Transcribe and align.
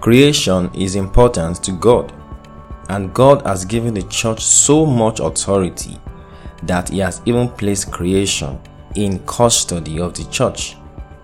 Creation 0.00 0.70
is 0.72 0.94
important 0.94 1.62
to 1.62 1.72
God, 1.72 2.10
and 2.88 3.12
God 3.12 3.42
has 3.46 3.66
given 3.66 3.92
the 3.92 4.02
church 4.04 4.42
so 4.42 4.86
much 4.86 5.20
authority 5.20 5.98
that 6.62 6.88
He 6.88 7.00
has 7.00 7.20
even 7.26 7.50
placed 7.50 7.92
creation 7.92 8.58
in 8.94 9.18
custody 9.26 10.00
of 10.00 10.14
the 10.14 10.24
church. 10.30 10.76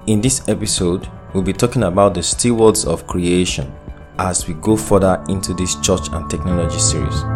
In 0.06 0.20
this 0.20 0.46
episode, 0.48 1.08
we'll 1.32 1.42
be 1.42 1.54
talking 1.54 1.84
about 1.84 2.12
the 2.12 2.22
stewards 2.22 2.84
of 2.84 3.06
creation 3.06 3.72
as 4.18 4.46
we 4.46 4.52
go 4.52 4.76
further 4.76 5.24
into 5.30 5.54
this 5.54 5.76
church 5.76 6.08
and 6.12 6.28
technology 6.28 6.78
series. 6.78 7.35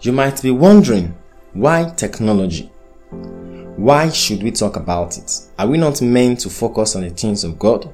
You 0.00 0.12
might 0.12 0.40
be 0.42 0.52
wondering 0.52 1.16
why 1.54 1.92
technology? 1.96 2.70
Why 3.10 4.10
should 4.10 4.44
we 4.44 4.52
talk 4.52 4.76
about 4.76 5.18
it? 5.18 5.32
Are 5.58 5.66
we 5.66 5.76
not 5.76 6.00
meant 6.00 6.40
to 6.40 6.50
focus 6.50 6.94
on 6.94 7.02
the 7.02 7.10
things 7.10 7.42
of 7.42 7.58
God? 7.58 7.92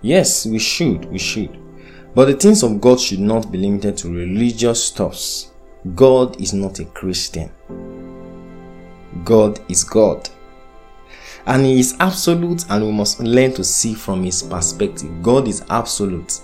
Yes, 0.00 0.46
we 0.46 0.58
should, 0.58 1.04
we 1.06 1.18
should. 1.18 1.58
But 2.14 2.26
the 2.26 2.34
things 2.34 2.62
of 2.62 2.80
God 2.80 3.00
should 3.00 3.20
not 3.20 3.52
be 3.52 3.58
limited 3.58 3.98
to 3.98 4.12
religious 4.12 4.84
stuffs. 4.84 5.52
God 5.94 6.40
is 6.40 6.54
not 6.54 6.78
a 6.78 6.86
Christian. 6.86 7.50
God 9.24 9.60
is 9.68 9.84
God. 9.84 10.28
And 11.46 11.66
He 11.66 11.80
is 11.80 11.96
absolute, 12.00 12.64
and 12.70 12.82
we 12.84 12.92
must 12.92 13.20
learn 13.20 13.52
to 13.54 13.64
see 13.64 13.92
from 13.92 14.24
His 14.24 14.42
perspective. 14.42 15.22
God 15.22 15.48
is 15.48 15.64
absolute. 15.68 16.40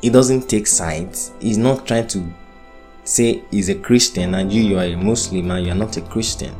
He 0.00 0.08
doesn't 0.08 0.48
take 0.48 0.66
sides. 0.66 1.32
He's 1.40 1.58
not 1.58 1.86
trying 1.86 2.08
to 2.08 2.32
say 3.10 3.42
he's 3.50 3.68
a 3.68 3.74
Christian 3.74 4.36
and 4.36 4.52
you, 4.52 4.62
you 4.62 4.78
are 4.78 4.84
a 4.84 4.96
Muslim 4.96 5.50
and 5.50 5.66
you 5.66 5.72
are 5.72 5.76
not 5.76 5.96
a 5.96 6.00
Christian. 6.02 6.54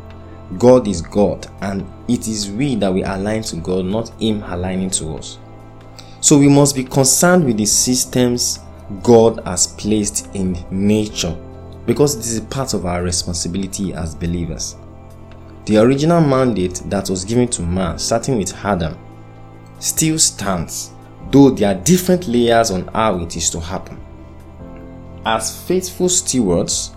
God 0.59 0.89
is 0.89 1.01
God, 1.01 1.47
and 1.61 1.87
it 2.09 2.27
is 2.27 2.51
we 2.51 2.75
that 2.77 2.93
we 2.93 3.05
align 3.05 3.43
to 3.43 3.57
God, 3.57 3.85
not 3.85 4.09
Him 4.21 4.43
aligning 4.43 4.91
to 4.91 5.15
us. 5.15 5.39
So 6.21 6.39
we 6.39 6.49
must 6.49 6.75
be 6.75 6.83
concerned 6.83 7.45
with 7.45 7.57
the 7.57 7.67
systems 7.67 8.59
God 9.05 9.41
has 9.47 9.69
placed 9.69 10.35
in 10.35 10.59
nature 10.73 11.37
because 11.87 12.17
this 12.17 12.33
is 12.33 12.41
part 12.41 12.75
of 12.75 12.85
our 12.85 13.05
responsibility 13.05 13.95
as 13.95 14.17
believers. 14.17 14.75
The 15.67 15.79
original 15.79 16.21
mandate 16.21 16.83
that 16.87 17.09
was 17.09 17.25
given 17.25 17.47
to 17.49 17.63
man, 17.63 17.99
starting 18.01 18.39
with 18.39 18.53
Adam, 18.65 18.99
still 19.79 20.19
stands, 20.19 20.91
though 21.31 21.51
there 21.51 21.71
are 21.71 21.81
different 21.81 22.27
layers 22.27 22.73
on 22.73 22.89
how 22.89 23.21
it 23.21 23.37
is 23.37 23.51
to 23.51 23.61
happen 23.61 24.01
as 25.25 25.67
faithful 25.67 26.09
stewards, 26.09 26.93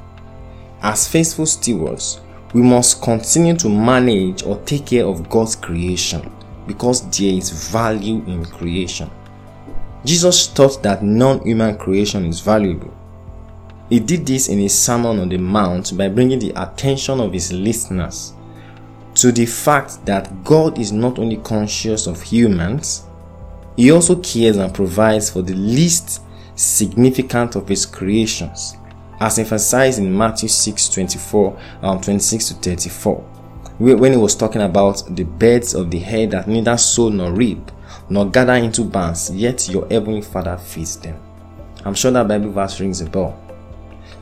as 0.82 1.08
faithful 1.08 1.46
stewards, 1.46 2.22
we 2.54 2.62
must 2.62 3.02
continue 3.02 3.56
to 3.58 3.70
manage 3.70 4.44
or 4.44 4.58
take 4.60 4.86
care 4.86 5.06
of 5.06 5.30
God's 5.30 5.56
creation 5.56 6.32
because 6.68 7.10
there 7.10 7.34
is 7.34 7.70
value 7.72 8.24
in 8.28 8.46
creation. 8.46 9.10
Jesus 10.06 10.48
taught 10.48 10.84
that 10.84 11.04
non 11.04 11.42
human 11.42 11.78
creation 11.78 12.26
is 12.26 12.42
valuable. 12.42 12.94
He 13.90 14.00
did 14.00 14.26
this 14.26 14.50
in 14.50 14.60
his 14.60 14.78
Sermon 14.78 15.20
on 15.20 15.30
the 15.30 15.38
Mount 15.38 15.98
by 15.98 16.10
bringing 16.10 16.40
the 16.40 16.52
attention 16.62 17.20
of 17.20 17.34
his 17.34 17.52
listeners 17.52 18.34
to 19.16 19.32
the 19.32 19.46
fact 19.46 20.06
that 20.06 20.44
God 20.44 20.80
is 20.80 20.92
not 20.92 21.20
only 21.20 21.38
conscious 21.38 22.08
of 22.08 22.22
humans, 22.22 23.04
he 23.76 23.92
also 23.92 24.16
cares 24.16 24.58
and 24.58 24.74
provides 24.74 25.30
for 25.30 25.42
the 25.42 25.54
least 25.54 26.22
significant 26.56 27.56
of 27.56 27.68
his 27.68 27.86
creations, 27.86 28.78
as 29.20 29.40
emphasized 29.40 30.00
in 30.00 30.16
Matthew 30.16 30.50
6 30.50 30.90
24 30.90 31.60
um, 31.82 32.02
26 32.02 32.50
to 32.50 32.54
34, 32.56 33.16
when 33.80 34.12
he 34.12 34.18
was 34.18 34.36
talking 34.36 34.62
about 34.62 35.04
the 35.16 35.24
birds 35.24 35.74
of 35.74 35.90
the 35.90 36.04
air 36.04 36.28
that 36.28 36.48
neither 36.48 36.78
sow 36.78 37.10
nor 37.10 37.34
reap, 37.34 37.72
nor 38.10 38.30
gather 38.30 38.54
into 38.54 38.84
barns, 38.84 39.32
yet 39.32 39.68
your 39.70 39.88
heavenly 39.88 40.22
Father 40.22 40.58
feeds 40.58 40.98
them. 41.00 41.20
I'm 41.86 41.96
sure 41.96 42.12
that 42.12 42.28
Bible 42.28 42.52
verse 42.52 42.80
rings 42.80 43.02
a 43.02 43.10
bell. 43.10 43.40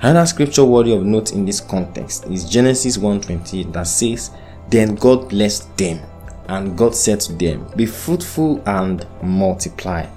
Another 0.02 0.26
scripture 0.26 0.66
worthy 0.66 0.94
of 0.94 1.06
note 1.06 1.34
in 1.34 1.46
this 1.46 1.60
context 1.62 2.26
is 2.26 2.50
Genesis 2.50 2.98
1:28 2.98 3.72
that 3.74 3.88
says, 3.88 4.32
Then 4.70 4.96
God 4.96 5.30
blessed 5.30 5.76
them, 5.78 6.00
and 6.48 6.78
God 6.78 6.96
said 6.96 7.20
to 7.22 7.34
them, 7.34 7.68
Be 7.76 7.86
fruitful 7.86 8.64
and 8.66 9.06
multiply 9.22 10.08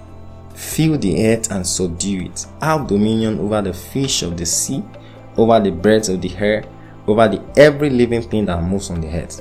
Fill 0.55 0.99
the 0.99 1.27
earth 1.27 1.51
and 1.51 1.67
subdue 1.67 2.27
it. 2.27 2.47
Have 2.61 2.87
dominion 2.87 3.41
over 3.41 3.61
the 3.61 3.75
fish 3.75 4.23
of 4.23 4.37
the 4.37 4.47
sea, 4.47 4.83
over 5.37 5.61
the 5.61 5.71
birds 5.71 6.09
of 6.09 6.23
the 6.23 6.35
air, 6.37 6.65
over 7.07 7.29
the 7.29 7.43
every 7.57 7.91
living 7.91 8.23
thing 8.23 8.47
that 8.47 8.63
moves 8.63 8.91
on 8.91 9.01
the 9.01 9.09
earth. 9.09 9.41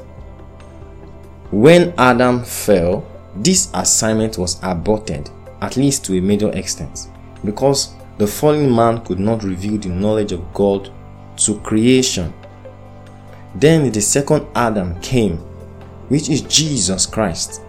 When 1.52 1.94
Adam 2.00 2.44
fell, 2.44 3.06
this 3.35 3.69
assignment 3.73 4.38
was 4.38 4.59
aborted, 4.63 5.29
at 5.62 5.78
least 5.78 6.03
to 6.06 6.18
a 6.18 6.22
major 6.22 6.52
extent, 6.52 7.07
because 7.46 7.94
the 8.18 8.28
fallen 8.28 8.73
man 8.73 9.03
could 9.06 9.19
not 9.19 9.44
reveal 9.44 9.78
the 9.78 9.90
knowledge 9.90 10.31
of 10.31 10.53
God 10.53 10.91
to 11.38 11.59
creation. 11.59 12.34
Then 13.56 13.91
the 13.91 14.02
second 14.02 14.47
Adam 14.56 15.00
came, 15.02 15.38
which 16.09 16.29
is 16.29 16.41
Jesus 16.41 17.06
Christ. 17.06 17.62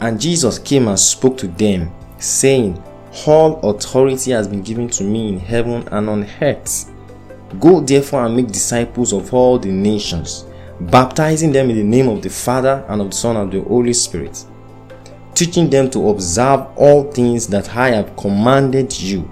And 0.00 0.20
Jesus 0.20 0.58
came 0.58 0.86
and 0.88 0.98
spoke 0.98 1.36
to 1.38 1.48
them 1.48 1.92
saying, 2.18 2.82
All 3.26 3.58
authority 3.68 4.32
has 4.32 4.48
been 4.48 4.62
given 4.62 4.88
to 4.90 5.04
me 5.04 5.28
in 5.28 5.38
heaven 5.38 5.86
and 5.90 6.08
on 6.08 6.26
earth. 6.40 6.92
Go 7.58 7.80
therefore 7.80 8.26
and 8.26 8.36
make 8.36 8.48
disciples 8.48 9.12
of 9.12 9.32
all 9.32 9.58
the 9.58 9.70
nations, 9.70 10.44
baptizing 10.80 11.52
them 11.52 11.70
in 11.70 11.76
the 11.76 11.84
name 11.84 12.08
of 12.08 12.22
the 12.22 12.30
Father 12.30 12.84
and 12.88 13.00
of 13.00 13.10
the 13.10 13.16
Son 13.16 13.36
and 13.36 13.52
of 13.52 13.62
the 13.62 13.68
Holy 13.68 13.94
Spirit, 13.94 14.44
teaching 15.34 15.70
them 15.70 15.88
to 15.90 16.10
observe 16.10 16.66
all 16.76 17.10
things 17.12 17.46
that 17.48 17.74
I 17.74 17.90
have 17.90 18.16
commanded 18.16 18.98
you. 19.00 19.30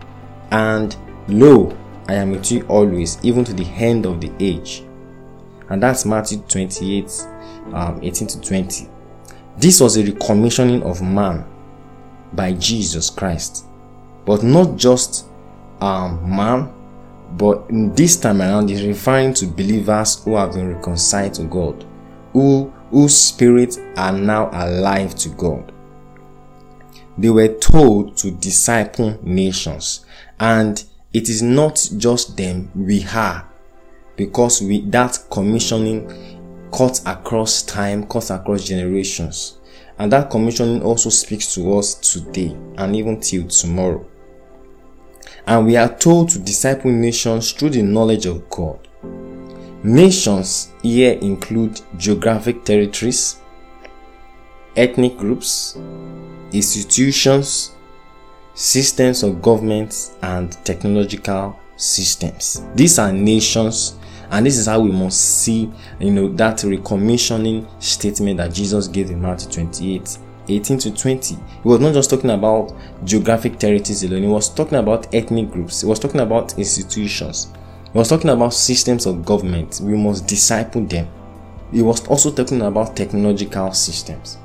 And 0.51 0.97
lo, 1.29 1.77
I 2.09 2.15
am 2.15 2.31
with 2.31 2.51
you 2.51 2.65
always, 2.69 3.19
even 3.23 3.45
to 3.45 3.53
the 3.53 3.67
end 3.67 4.07
of 4.07 4.21
the 4.21 4.33
age. 4.41 4.83
And 5.69 5.83
that's 5.83 6.05
Matthew 6.07 6.39
28 6.49 7.27
um, 7.73 8.01
18 8.03 8.29
to 8.29 8.41
20. 8.41 8.89
This 9.59 9.81
was 9.81 9.97
a 9.97 10.05
recommissioning 10.05 10.83
of 10.83 11.03
man 11.03 11.45
by 12.33 12.53
Jesus 12.53 13.11
Christ. 13.11 13.67
But 14.25 14.43
not 14.43 14.77
just 14.77 15.27
um, 15.81 16.29
man, 16.29 16.73
but 17.37 17.67
this 17.97 18.17
time 18.17 18.41
around 18.41 18.71
is 18.71 18.85
referring 18.85 19.35
to 19.35 19.47
believers 19.47 20.23
who 20.25 20.37
have 20.37 20.53
been 20.55 20.75
reconciled 20.75 21.35
to 21.35 21.45
God, 21.45 21.85
who 22.33 22.73
whose 22.91 23.17
spirits 23.17 23.79
are 23.97 24.13
now 24.13 24.49
alive 24.53 25.15
to 25.17 25.29
God. 25.31 25.73
They 27.19 27.31
were 27.31 27.49
told 27.49 28.17
to 28.19 28.31
disciple 28.31 29.19
nations, 29.23 30.05
and 30.39 30.83
it 31.13 31.29
is 31.29 31.43
not 31.43 31.89
just 31.97 32.37
them, 32.37 32.71
we 32.75 33.05
are, 33.07 33.49
because 34.17 34.63
we 34.63 34.83
that 34.91 35.19
commissioning 35.31 36.71
cuts 36.73 37.05
across 37.07 37.63
time, 37.63 38.07
cuts 38.07 38.31
across 38.31 38.65
generations. 38.65 39.59
And 39.99 40.13
that 40.13 40.31
commissioning 40.31 40.83
also 40.83 41.11
speaks 41.11 41.55
to 41.55 41.79
us 41.79 41.95
today 41.95 42.57
and 42.77 42.95
even 42.95 43.21
till 43.21 43.49
tomorrow. 43.49 44.07
And 45.47 45.67
we 45.67 45.77
are 45.77 45.95
told 45.97 46.31
to 46.31 46.39
disciple 46.39 46.91
nations 46.91 47.53
through 47.53 47.71
the 47.71 47.83
knowledge 47.83 48.27
of 48.27 48.49
God. 48.51 48.87
Nations 49.83 50.73
here 50.83 51.13
include 51.21 51.81
geographic 51.97 52.65
territories, 52.65 53.37
ethnic 54.77 55.17
groups, 55.17 55.79
institutions, 56.53 57.73
systems 58.55 59.23
of 59.23 59.41
government, 59.41 60.17
and 60.23 60.53
technological 60.65 61.59
systems. 61.77 62.63
These 62.75 62.99
are 62.99 63.13
nations 63.13 63.97
and 64.31 64.45
this 64.45 64.59
is 64.59 64.67
how 64.67 64.81
we 64.81 64.91
must 64.91 65.21
see, 65.43 65.71
you 66.01 66.11
know, 66.11 66.29
that 66.35 66.59
recommissioning 66.59 67.67
statement 67.83 68.39
that 68.39 68.53
Jesus 68.53 68.89
gave 68.89 69.11
in 69.11 69.21
Matthew 69.21 69.51
28 69.51 70.19
18 70.49 70.79
to 70.79 70.95
20. 70.95 71.35
He 71.35 71.41
was 71.65 71.81
not 71.81 71.95
just 71.95 72.11
talking 72.11 72.31
about 72.31 72.73
geographic 73.05 73.59
territories 73.59 74.03
alone, 74.05 74.23
he 74.23 74.29
was 74.29 74.49
talking 74.49 74.79
about 74.79 75.13
ethnic 75.15 75.51
groups, 75.51 75.81
he 75.81 75.87
was 75.87 75.99
talking 75.99 76.21
about 76.21 76.59
institutions, 76.59 77.53
he 77.93 77.99
was 77.99 78.09
talking 78.09 78.31
about 78.31 78.55
systems 78.55 79.07
of 79.07 79.25
government. 79.25 79.81
We 79.83 79.97
must 79.97 80.27
disciple 80.27 80.83
them. 80.83 81.09
He 81.73 81.83
was 81.83 82.07
also 82.07 82.31
talking 82.31 82.63
about 82.63 82.97
technological 82.97 83.73
systems. 83.73 84.39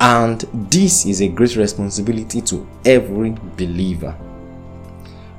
And 0.00 0.40
this 0.70 1.06
is 1.06 1.22
a 1.22 1.28
great 1.28 1.56
responsibility 1.56 2.40
to 2.42 2.68
every 2.84 3.30
believer. 3.56 4.16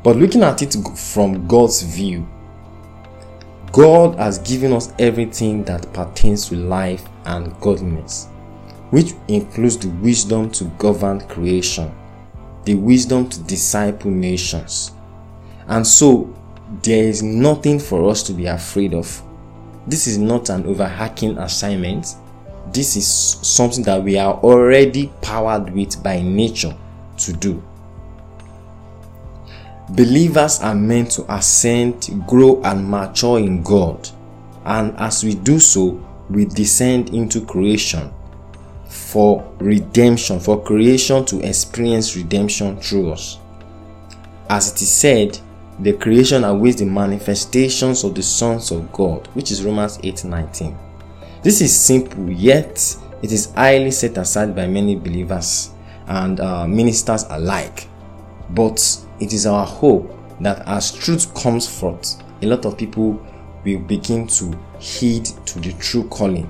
But 0.04 0.18
looking 0.18 0.44
at 0.44 0.62
it 0.62 0.76
from 0.96 1.48
God's 1.48 1.82
view, 1.82 2.28
God 3.72 4.16
has 4.18 4.40
given 4.40 4.74
us 4.74 4.94
everything 4.98 5.64
that 5.66 5.94
pertains 5.94 6.50
to 6.50 6.56
life 6.56 7.08
and 7.26 7.58
godliness, 7.60 8.28
which 8.90 9.14
includes 9.28 9.78
the 9.78 9.90
wisdom 10.02 10.50
to 10.52 10.66
govern 10.80 11.22
creation, 11.28 11.96
the 12.66 12.76
wisdom 12.76 13.30
to 13.30 13.40
disciple 13.44 14.10
nations. 14.10 14.92
And 15.68 15.86
so, 15.86 16.34
there 16.82 17.04
is 17.04 17.22
nothing 17.22 17.80
for 17.80 18.10
us 18.10 18.24
to 18.24 18.34
be 18.34 18.48
afraid 18.48 18.94
of. 18.94 19.22
This 19.86 20.08
is 20.08 20.18
not 20.18 20.50
an 20.50 20.64
overhacking 20.64 21.42
assignment. 21.44 22.16
This 22.74 22.96
is 22.96 23.08
something 23.08 23.84
that 23.84 24.04
we 24.04 24.18
are 24.18 24.34
already 24.36 25.12
powered 25.22 25.72
with 25.72 26.02
by 26.02 26.22
nature 26.22 26.76
to 27.18 27.34
do. 27.34 27.64
Believers 29.92 30.60
are 30.60 30.76
meant 30.76 31.12
to 31.12 31.34
ascend, 31.34 32.24
grow, 32.28 32.62
and 32.64 32.88
mature 32.88 33.40
in 33.40 33.64
God. 33.64 34.10
And 34.66 34.96
as 34.98 35.24
we 35.24 35.36
do 35.36 35.60
so, 35.60 36.06
we 36.30 36.46
descend 36.46 37.10
into 37.10 37.44
creation 37.46 38.12
for 38.88 39.52
redemption, 39.60 40.40
for 40.40 40.62
creation 40.64 41.26
to 41.26 41.48
experience 41.48 42.16
redemption 42.16 42.78
through 42.78 43.14
us. 43.14 43.40
As 44.50 44.72
it 44.72 44.82
is 44.82 44.92
said, 44.92 45.40
the 45.80 45.94
creation 45.94 46.44
awaits 46.44 46.80
the 46.80 46.86
manifestations 46.86 48.04
of 48.04 48.14
the 48.14 48.24
sons 48.24 48.72
of 48.72 48.92
God, 48.92 49.28
which 49.34 49.52
is 49.52 49.64
Romans 49.64 49.98
8:19. 50.04 50.76
This 51.42 51.62
is 51.62 51.76
simple, 51.76 52.30
yet 52.30 52.96
it 53.22 53.32
is 53.32 53.52
highly 53.54 53.92
set 53.92 54.18
aside 54.18 54.56
by 54.56 54.68
many 54.68 54.96
believers 54.96 55.72
and 56.08 56.40
uh, 56.40 56.68
ministers 56.68 57.26
alike. 57.30 57.88
But 58.50 58.80
it 59.20 59.34
is 59.34 59.46
our 59.46 59.66
hope 59.66 60.16
that 60.42 60.68
as 60.68 60.92
truth 60.92 61.34
comes 61.34 61.68
forth, 61.68 62.22
a 62.42 62.46
lot 62.46 62.66
of 62.66 62.78
people 62.78 63.26
will 63.66 63.80
begin 63.80 64.26
to 64.28 64.58
heed 64.80 65.26
to 65.46 65.60
the 65.60 65.74
true 65.74 66.08
calling. 66.08 66.50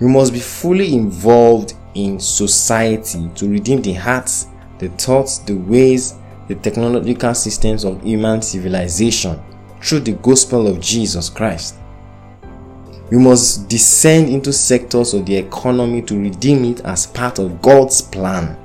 We 0.00 0.06
must 0.06 0.32
be 0.32 0.40
fully 0.40 0.94
involved 0.94 1.74
in 1.94 2.20
society 2.20 3.28
to 3.34 3.48
redeem 3.48 3.82
the 3.82 3.92
hearts, 3.94 4.46
the 4.78 4.88
thoughts, 4.90 5.38
the 5.38 5.54
ways, 5.54 6.14
the 6.46 6.54
technological 6.54 7.34
systems 7.34 7.84
of 7.84 8.02
human 8.02 8.40
civilization 8.40 9.40
through 9.82 10.00
the 10.00 10.12
gospel 10.12 10.66
of 10.66 10.80
Jesus 10.80 11.28
Christ. 11.28 11.76
We 13.10 13.18
must 13.18 13.68
descend 13.68 14.28
into 14.28 14.52
sectors 14.52 15.14
of 15.14 15.26
the 15.26 15.36
economy 15.36 16.02
to 16.02 16.18
redeem 16.18 16.64
it 16.64 16.80
as 16.80 17.06
part 17.06 17.38
of 17.38 17.60
God's 17.62 18.02
plan. 18.02 18.56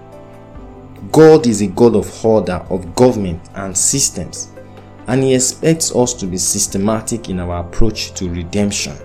God 1.13 1.45
is 1.45 1.61
a 1.61 1.67
God 1.67 1.95
of 1.95 2.25
order, 2.25 2.65
of 2.71 2.95
government, 2.95 3.39
and 3.53 3.77
systems, 3.77 4.51
and 5.05 5.21
He 5.21 5.35
expects 5.35 5.95
us 5.95 6.11
to 6.15 6.25
be 6.25 6.39
systematic 6.39 7.29
in 7.29 7.39
our 7.39 7.63
approach 7.63 8.15
to 8.15 8.27
redemption. 8.27 8.97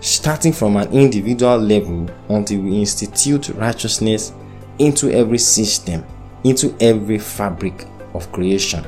Starting 0.00 0.54
from 0.54 0.78
an 0.78 0.90
individual 0.92 1.58
level 1.58 2.08
until 2.30 2.62
we 2.62 2.78
institute 2.78 3.50
righteousness 3.50 4.32
into 4.78 5.10
every 5.10 5.36
system, 5.36 6.06
into 6.42 6.74
every 6.80 7.18
fabric 7.18 7.86
of 8.14 8.32
creation. 8.32 8.82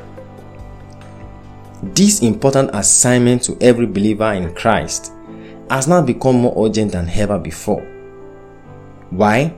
This 1.82 2.22
important 2.22 2.70
assignment 2.72 3.42
to 3.42 3.58
every 3.60 3.84
believer 3.86 4.32
in 4.32 4.54
Christ 4.54 5.12
has 5.68 5.86
now 5.86 6.00
become 6.00 6.36
more 6.36 6.66
urgent 6.66 6.92
than 6.92 7.10
ever 7.10 7.38
before. 7.38 7.82
Why? 9.10 9.54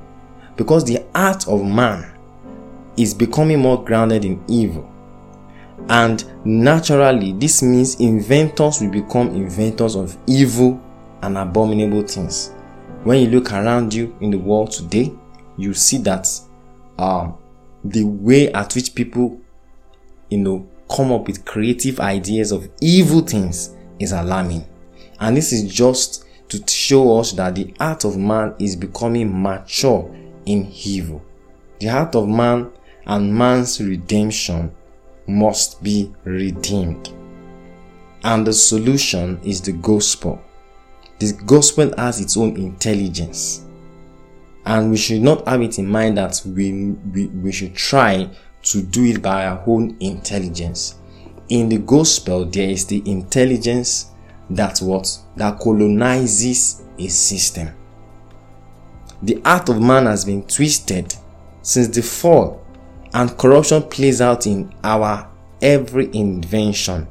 Because 0.57 0.85
the 0.85 1.07
heart 1.15 1.47
of 1.47 1.65
man 1.65 2.18
is 2.99 3.15
becoming 3.15 3.61
more 3.61 3.83
grounded 3.83 4.25
in 4.25 4.43
evil. 4.49 4.91
And 5.89 6.25
naturally, 6.45 7.33
this 7.33 7.63
means 7.63 8.01
inventors 8.01 8.81
will 8.81 8.91
become 8.91 9.29
inventors 9.29 9.95
of 9.95 10.17
evil 10.27 10.81
and 11.23 11.39
abominable 11.39 12.03
things. 12.03 12.53
When 13.05 13.21
you 13.21 13.29
look 13.29 13.53
around 13.53 13.95
you 13.95 14.17
in 14.21 14.31
the 14.31 14.39
world 14.39 14.73
today, 14.73 15.15
you 15.57 15.73
see 15.73 15.99
that 15.99 16.27
um, 16.99 17.39
the 17.85 18.03
way 18.03 18.53
at 18.53 18.75
which 18.75 18.95
people, 18.95 19.41
you 20.29 20.39
know, 20.39 20.69
come 20.91 21.13
up 21.13 21.27
with 21.27 21.45
creative 21.45 22.01
ideas 22.01 22.51
of 22.51 22.69
evil 22.81 23.21
things 23.21 23.77
is 23.99 24.13
alarming. 24.13 24.67
And 25.21 25.37
this 25.37 25.53
is 25.53 25.73
just 25.73 26.25
to 26.49 26.63
show 26.67 27.19
us 27.19 27.33
that 27.33 27.55
the 27.55 27.75
heart 27.79 28.05
of 28.05 28.17
man 28.17 28.55
is 28.59 28.75
becoming 28.75 29.43
mature 29.43 30.15
in 30.47 30.73
evil. 30.85 31.23
The 31.79 31.87
heart 31.89 32.15
of 32.17 32.29
man 32.29 32.73
and 33.09 33.35
man's 33.35 33.81
redemption 33.81 34.71
must 35.27 35.83
be 35.83 36.13
redeemed. 36.25 37.13
And 38.23 38.47
the 38.47 38.53
solution 38.53 39.41
is 39.43 39.61
the 39.63 39.73
gospel. 39.73 40.43
The 41.19 41.33
gospel 41.47 41.93
has 41.97 42.21
its 42.21 42.37
own 42.37 42.57
intelligence. 42.57 43.65
And 44.65 44.91
we 44.91 44.99
should 44.99 45.23
not 45.23 45.49
have 45.49 45.63
it 45.63 45.79
in 45.79 45.87
mind 45.87 46.19
that 46.19 46.43
we, 46.45 46.91
we, 47.13 47.27
we 47.29 47.53
should 47.53 47.75
try 47.75 48.29
to 48.63 48.83
do 48.83 49.05
it 49.05 49.23
by 49.23 49.47
our 49.47 49.63
own 49.67 49.97
intelligence. 50.01 50.97
In 51.49 51.71
the 51.71 51.79
gospel, 51.79 52.45
there 52.45 52.69
is 52.69 52.85
the 52.85 53.03
intelligence 53.11 54.11
that 54.51 54.79
what 54.81 55.19
that 55.37 55.59
colonizes 55.59 56.83
a 56.99 57.09
system. 57.09 57.71
The 59.23 59.41
heart 59.45 59.69
of 59.71 59.81
man 59.81 60.07
has 60.07 60.25
been 60.25 60.43
twisted 60.43 61.15
since 61.63 61.89
the 61.89 62.03
fall 62.03 62.65
and 63.15 63.37
corruption 63.37 63.83
plays 63.83 64.21
out 64.21 64.47
in 64.47 64.73
our 64.85 65.29
every 65.61 66.15
invention. 66.15 67.07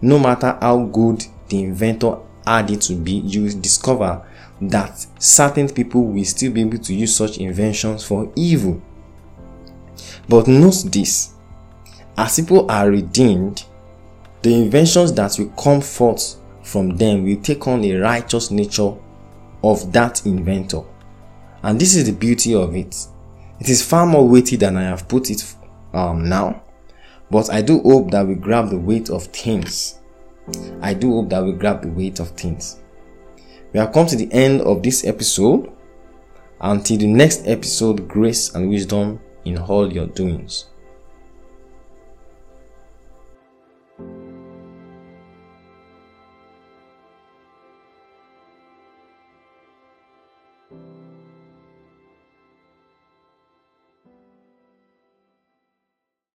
No 0.00 0.18
matter 0.18 0.58
how 0.60 0.84
good 0.84 1.24
the 1.48 1.64
inventor 1.64 2.18
had 2.46 2.70
it 2.70 2.82
to 2.82 2.94
be, 2.94 3.12
you 3.12 3.50
discover 3.50 4.26
that 4.60 5.06
certain 5.18 5.68
people 5.68 6.04
will 6.04 6.24
still 6.24 6.52
be 6.52 6.62
able 6.62 6.78
to 6.78 6.94
use 6.94 7.14
such 7.14 7.38
inventions 7.38 8.04
for 8.04 8.32
evil. 8.36 8.80
But 10.28 10.48
note 10.48 10.84
this 10.86 11.34
as 12.16 12.36
people 12.36 12.70
are 12.70 12.88
redeemed, 12.90 13.64
the 14.42 14.54
inventions 14.54 15.12
that 15.14 15.36
will 15.38 15.50
come 15.50 15.80
forth 15.80 16.36
from 16.62 16.96
them 16.96 17.24
will 17.24 17.40
take 17.40 17.66
on 17.66 17.84
a 17.84 17.96
righteous 17.96 18.50
nature 18.50 18.94
of 19.62 19.92
that 19.92 20.24
inventor. 20.24 20.82
And 21.62 21.80
this 21.80 21.94
is 21.94 22.06
the 22.06 22.12
beauty 22.12 22.54
of 22.54 22.74
it. 22.74 23.06
It 23.60 23.68
is 23.68 23.82
far 23.82 24.06
more 24.06 24.28
weighty 24.28 24.56
than 24.56 24.76
I 24.76 24.82
have 24.82 25.08
put 25.08 25.30
it 25.30 25.54
um, 25.94 26.28
now, 26.28 26.62
but 27.30 27.50
I 27.50 27.62
do 27.62 27.80
hope 27.80 28.10
that 28.10 28.26
we 28.26 28.34
grab 28.34 28.70
the 28.70 28.78
weight 28.78 29.10
of 29.10 29.24
things. 29.26 30.00
I 30.80 30.94
do 30.94 31.12
hope 31.12 31.30
that 31.30 31.44
we 31.44 31.52
grab 31.52 31.82
the 31.82 31.88
weight 31.88 32.20
of 32.20 32.30
things. 32.30 32.80
We 33.72 33.80
have 33.80 33.92
come 33.92 34.06
to 34.06 34.16
the 34.16 34.32
end 34.32 34.60
of 34.62 34.82
this 34.82 35.04
episode. 35.04 35.72
Until 36.60 36.96
the 36.96 37.06
next 37.06 37.46
episode, 37.46 38.08
grace 38.08 38.54
and 38.54 38.70
wisdom 38.70 39.20
in 39.44 39.58
all 39.58 39.92
your 39.92 40.06
doings. 40.06 40.66